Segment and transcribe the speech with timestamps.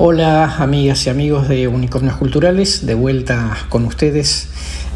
[0.00, 4.48] Hola amigas y amigos de Unicornios Culturales, de vuelta con ustedes,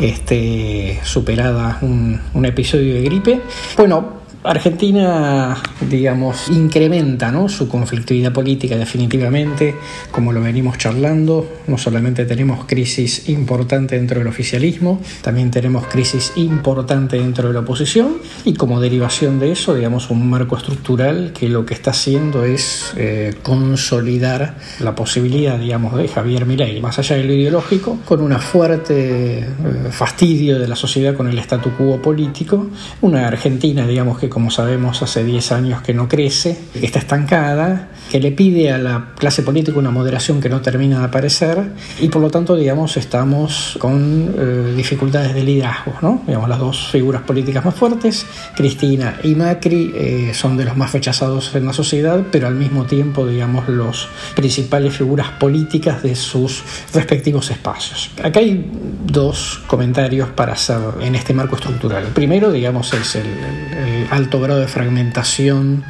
[0.00, 3.42] este, superada un, un episodio de gripe.
[3.76, 5.56] Bueno, Argentina,
[5.90, 7.48] digamos, incrementa ¿no?
[7.48, 9.74] su conflictividad política definitivamente,
[10.12, 11.48] como lo venimos charlando.
[11.66, 17.60] No solamente tenemos crisis importante dentro del oficialismo, también tenemos crisis importante dentro de la
[17.60, 22.44] oposición y como derivación de eso, digamos, un marco estructural que lo que está haciendo
[22.44, 28.20] es eh, consolidar la posibilidad, digamos, de Javier Milei, más allá de lo ideológico, con
[28.20, 29.44] una fuerte eh,
[29.90, 32.68] fastidio de la sociedad con el statu quo político,
[33.00, 37.88] una Argentina, digamos, que como sabemos hace 10 años que no crece, que está estancada,
[38.10, 41.72] que le pide a la clase política una moderación que no termina de aparecer
[42.02, 46.22] y por lo tanto, digamos, estamos con eh, dificultades de liderazgo, ¿no?
[46.26, 50.92] Digamos, las dos figuras políticas más fuertes, Cristina y Macri, eh, son de los más
[50.92, 56.62] rechazados en la sociedad, pero al mismo tiempo, digamos, los principales figuras políticas de sus
[56.92, 58.10] respectivos espacios.
[58.22, 58.70] Acá hay
[59.06, 62.04] dos comentarios para hacer en este marco estructural.
[62.04, 65.84] El primero, digamos, es el, el alto grado de fragmentación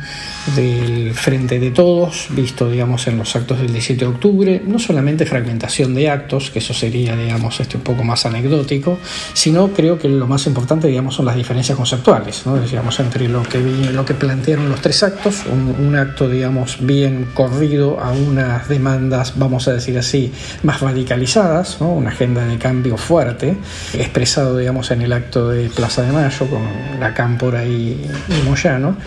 [0.55, 5.25] del frente de todos, visto digamos en los actos del 17 de octubre, no solamente
[5.25, 8.99] fragmentación de actos, que eso sería digamos este un poco más anecdótico,
[9.33, 12.61] sino creo que lo más importante digamos son las diferencias conceptuales, ¿no?
[12.61, 17.29] digamos entre lo que lo que plantearon los tres actos, un, un acto digamos bien
[17.33, 20.31] corrido a unas demandas, vamos a decir así,
[20.63, 21.89] más radicalizadas, ¿no?
[21.89, 23.57] una agenda de cambio fuerte,
[23.95, 28.07] expresado digamos en el acto de Plaza de Mayo con la cámpora y,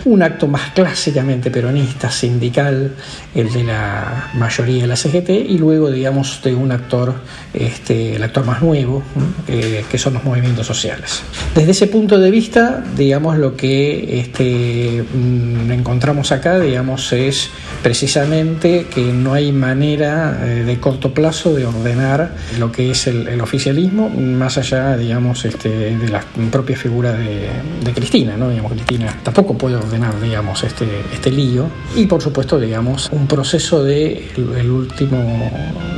[0.04, 2.92] un acto más clásicamente peronista, sindical,
[3.34, 7.14] el de la mayoría de la CGT, y luego, digamos, de un actor,
[7.52, 9.02] este, el actor más nuevo,
[9.46, 11.22] que son los movimientos sociales.
[11.54, 17.50] Desde ese punto de vista, digamos, lo que este, mm, encontramos acá, digamos, es
[17.82, 23.40] precisamente que no hay manera eh, de corto plazo de ordenar lo que es el,
[23.40, 27.48] oficialismo, más allá, digamos, este, de la propia figura de,
[27.84, 28.50] de Cristina, ¿no?
[28.50, 31.68] Digamos, Cristina tampoco puede ordenar, digamos, este, este lío.
[31.96, 35.50] Y por supuesto digamos un proceso de el, último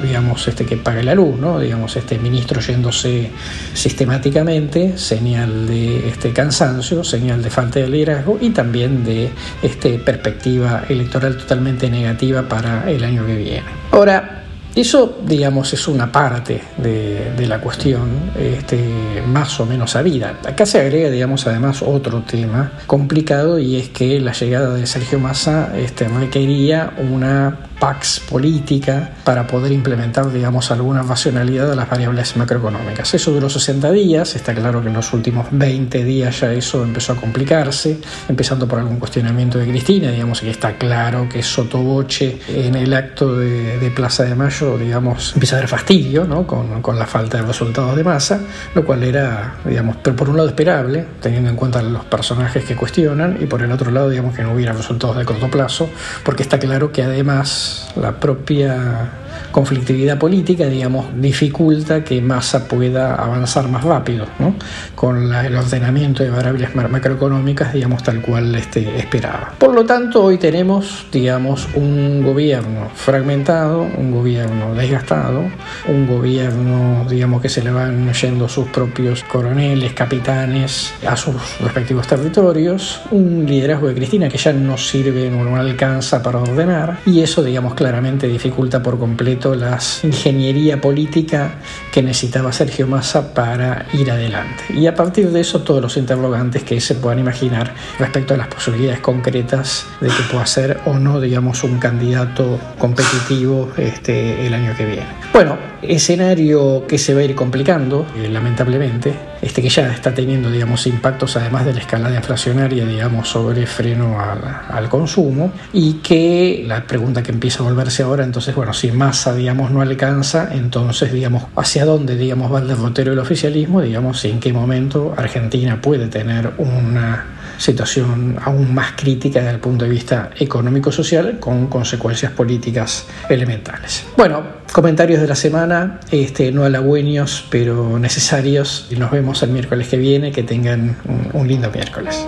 [0.02, 3.30] digamos este que pague la luz no digamos este ministro yéndose
[3.74, 9.30] sistemáticamente señal de este cansancio señal de falta de liderazgo y también de
[9.62, 13.62] este perspectiva electoral totalmente negativa para el año que viene.
[13.90, 14.41] Ahora
[14.74, 20.38] eso, digamos, es una parte de, de la cuestión este, más o menos sabida.
[20.46, 25.18] Acá se agrega, digamos, además otro tema complicado y es que la llegada de Sergio
[25.18, 32.36] Massa este, requería una pax política para poder implementar, digamos, alguna racionalidad de las variables
[32.36, 33.12] macroeconómicas.
[33.12, 37.14] Eso duró 60 días, está claro que en los últimos 20 días ya eso empezó
[37.14, 37.98] a complicarse,
[38.28, 43.36] empezando por algún cuestionamiento de Cristina, digamos, que está claro que sotoboche en el acto
[43.36, 46.46] de, de Plaza de Mayo, digamos, empieza a haber fastidio, ¿no?
[46.46, 48.42] Con, con la falta de resultados de masa,
[48.76, 52.76] lo cual era, digamos, pero por un lado esperable, teniendo en cuenta los personajes que
[52.76, 55.90] cuestionan, y por el otro lado, digamos, que no hubiera resultados de corto plazo,
[56.22, 59.10] porque está claro que además la propia
[59.50, 64.54] conflictividad política, digamos, dificulta que Massa pueda avanzar más rápido, ¿no?
[64.94, 69.54] con la, el ordenamiento de variables macroeconómicas, digamos, tal cual este, esperaba.
[69.58, 75.42] Por lo tanto, hoy tenemos, digamos, un gobierno fragmentado, un gobierno desgastado,
[75.88, 82.06] un gobierno, digamos, que se le van yendo sus propios coroneles, capitanes a sus respectivos
[82.06, 87.42] territorios, un liderazgo de Cristina que ya no sirve, no alcanza para ordenar, y eso,
[87.42, 91.54] digamos, claramente dificulta por completo la ingeniería política
[91.92, 94.64] que necesitaba Sergio Massa para ir adelante.
[94.74, 98.48] Y a partir de eso todos los interrogantes que se puedan imaginar respecto a las
[98.48, 104.74] posibilidades concretas de que pueda ser o no, digamos, un candidato competitivo este, el año
[104.76, 105.06] que viene.
[105.32, 110.50] Bueno, escenario que se va a ir complicando, eh, lamentablemente, este que ya está teniendo,
[110.50, 114.40] digamos, impactos además de la escalada inflacionaria, digamos, sobre freno al,
[114.70, 118.92] al consumo y que la pregunta que empieza a volverse ahora, entonces, bueno, si
[119.24, 124.52] No alcanza, entonces, digamos, hacia dónde, digamos, va el derrotero del oficialismo, digamos, en qué
[124.52, 127.24] momento Argentina puede tener una
[127.56, 134.04] situación aún más crítica desde el punto de vista económico-social con consecuencias políticas elementales.
[134.16, 134.42] Bueno,
[134.72, 140.32] comentarios de la semana, este, no halagüeños, pero necesarios, nos vemos el miércoles que viene,
[140.32, 142.26] que tengan un, un lindo miércoles.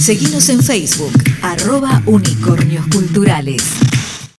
[0.00, 1.12] Seguimos en Facebook,
[1.42, 3.81] arroba unicornios culturales.